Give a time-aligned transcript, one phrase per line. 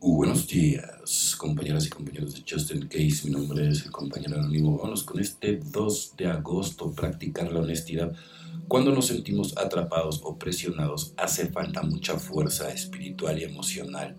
[0.00, 3.22] Buenos días, compañeras y compañeros de Justin Case.
[3.24, 4.78] Mi nombre es el compañero anónimo.
[4.78, 8.14] Vamos con este 2 de agosto, practicar la honestidad.
[8.68, 14.16] Cuando nos sentimos atrapados o presionados, hace falta mucha fuerza espiritual y emocional.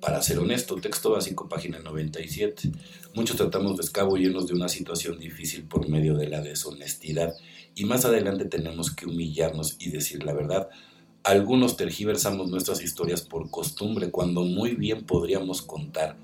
[0.00, 2.72] Para ser honesto, texto básico, página 97.
[3.14, 7.32] Muchos tratamos de escabullernos de una situación difícil por medio de la deshonestidad
[7.76, 10.68] y más adelante tenemos que humillarnos y decir la verdad
[11.24, 16.16] algunos tergiversamos nuestras historias por costumbre cuando muy bien podríamos contar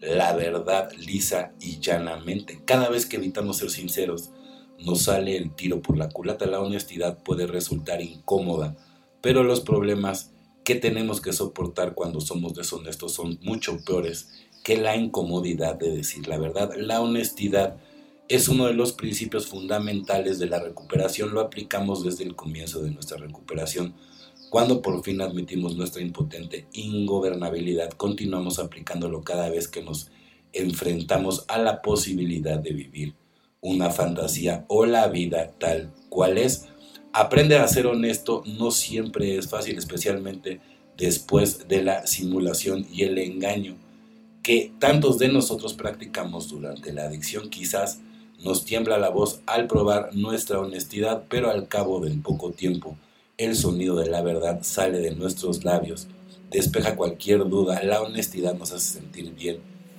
[0.00, 2.60] la verdad lisa y llanamente.
[2.64, 4.30] Cada vez que evitamos ser sinceros,
[4.78, 6.46] nos sale el tiro por la culata.
[6.46, 8.76] La honestidad puede resultar incómoda,
[9.20, 10.32] pero los problemas
[10.64, 14.30] que tenemos que soportar cuando somos deshonestos son mucho peores
[14.64, 16.72] que la incomodidad de decir la verdad.
[16.76, 17.76] La honestidad
[18.28, 21.32] es uno de los principios fundamentales de la recuperación.
[21.32, 23.94] Lo aplicamos desde el comienzo de nuestra recuperación
[24.50, 30.10] cuando por fin admitimos nuestra impotente ingobernabilidad, continuamos aplicándolo cada vez que nos
[30.52, 33.14] enfrentamos a la posibilidad de vivir
[33.60, 36.66] una fantasía o la vida tal cual es.
[37.12, 40.60] Aprender a ser honesto no siempre es fácil, especialmente
[40.96, 43.76] después de la simulación y el engaño
[44.42, 47.50] que tantos de nosotros practicamos durante la adicción.
[47.50, 48.00] Quizás
[48.38, 52.96] nos tiembla la voz al probar nuestra honestidad, pero al cabo del poco tiempo
[53.38, 56.06] el sonido de la verdad sale de nuestros labios,
[56.50, 59.58] despeja cualquier duda, la honestidad nos hace sentir bien.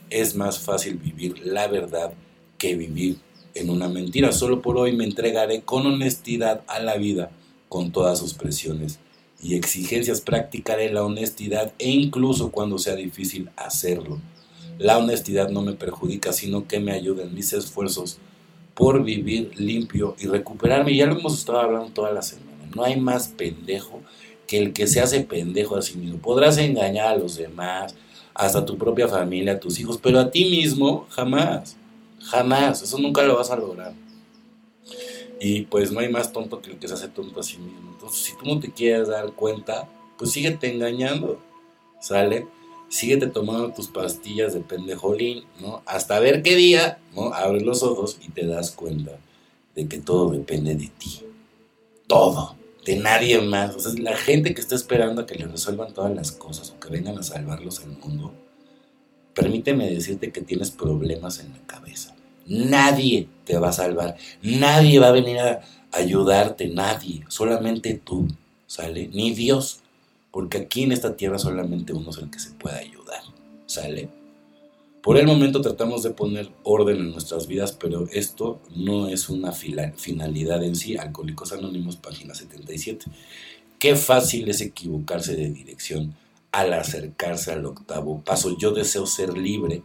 [0.09, 2.13] Es más fácil vivir la verdad
[2.57, 3.17] que vivir
[3.53, 4.31] en una mentira.
[4.31, 7.31] Solo por hoy me entregaré con honestidad a la vida,
[7.69, 8.99] con todas sus presiones
[9.43, 10.21] y exigencias.
[10.21, 14.19] Practicaré la honestidad e incluso cuando sea difícil hacerlo.
[14.79, 18.17] La honestidad no me perjudica, sino que me ayuda en mis esfuerzos
[18.73, 20.95] por vivir limpio y recuperarme.
[20.95, 22.56] Ya lo hemos estado hablando toda la semana.
[22.75, 24.01] No hay más pendejo
[24.47, 26.19] que el que se hace pendejo a sí mismo.
[26.19, 27.95] Podrás engañar a los demás,
[28.33, 31.75] hasta tu propia familia, a tus hijos, pero a ti mismo jamás.
[32.21, 32.81] Jamás.
[32.81, 33.93] Eso nunca lo vas a lograr.
[35.39, 37.91] Y pues no hay más tonto que el que se hace tonto a sí mismo.
[37.93, 41.39] Entonces, si tú no te quieres dar cuenta, pues síguete engañando.
[41.99, 42.47] ¿Sale?
[42.89, 45.81] Síguete tomando tus pastillas de pendejolín, ¿no?
[45.85, 47.33] Hasta ver qué día, ¿no?
[47.33, 49.17] Abres los ojos y te das cuenta
[49.75, 51.21] de que todo depende de ti.
[52.07, 52.57] Todo
[52.87, 53.75] de nadie más.
[53.75, 56.79] O sea, la gente que está esperando a que le resuelvan todas las cosas o
[56.79, 58.33] que vengan a salvarlos al mundo,
[59.33, 62.15] permíteme decirte que tienes problemas en la cabeza.
[62.45, 64.15] Nadie te va a salvar.
[64.41, 66.69] Nadie va a venir a ayudarte.
[66.69, 67.25] Nadie.
[67.27, 68.25] Solamente tú.
[68.67, 69.09] ¿Sale?
[69.09, 69.81] Ni Dios.
[70.31, 73.21] Porque aquí en esta tierra solamente uno es el que se puede ayudar.
[73.65, 74.07] ¿Sale?
[75.07, 79.53] Por el momento tratamos de poner orden en nuestras vidas, pero esto no es una
[79.53, 80.97] finalidad en sí.
[80.97, 83.05] Alcohólicos Anónimos, página 77.
[83.79, 86.13] Qué fácil es equivocarse de dirección
[86.51, 88.57] al acercarse al octavo paso.
[88.57, 89.81] Yo deseo ser libre,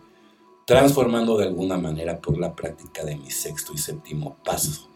[0.67, 4.91] transformando de alguna manera por la práctica de mi sexto y séptimo paso.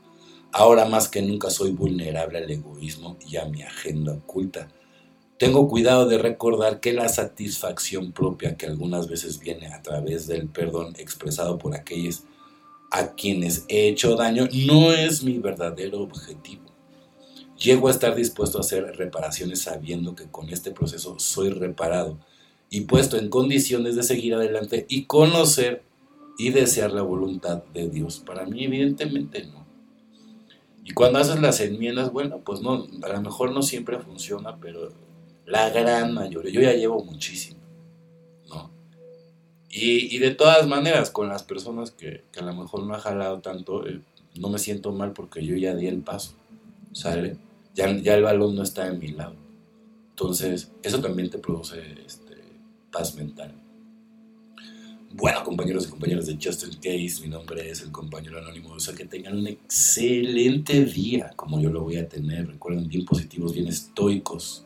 [0.50, 4.66] Ahora más que nunca soy vulnerable al egoísmo y a mi agenda oculta
[5.38, 10.48] tengo cuidado de recordar que la satisfacción propia que algunas veces viene a través del
[10.48, 12.22] perdón expresado por aquellos
[12.90, 16.62] a quienes he hecho daño no es mi verdadero objetivo.
[17.58, 22.18] Llego a estar dispuesto a hacer reparaciones sabiendo que con este proceso soy reparado
[22.70, 25.82] y puesto en condiciones de seguir adelante y conocer
[26.38, 28.22] y desear la voluntad de Dios.
[28.24, 29.66] Para mí evidentemente no.
[30.84, 34.92] Y cuando haces las enmiendas, bueno, pues no, a lo mejor no siempre funciona, pero
[35.46, 36.52] la gran mayoría.
[36.52, 37.60] Yo ya llevo muchísimo,
[38.48, 38.70] ¿no?
[39.70, 43.86] Y, de todas maneras, con las personas que, a lo mejor no ha jalado tanto,
[43.86, 44.00] eh,
[44.36, 46.34] no me siento mal porque yo ya di el paso,
[46.92, 47.36] ¿sale?
[47.74, 49.34] Ya, ya el balón no está en mi lado.
[50.10, 52.36] Entonces, eso también te produce este,
[52.90, 53.54] paz mental.
[55.12, 58.72] Bueno, compañeros y compañeras de Justin Case, mi nombre es el compañero anónimo.
[58.72, 62.46] O sea, que tengan un excelente día, como yo lo voy a tener.
[62.46, 64.65] Recuerden, bien positivos, bien estoicos.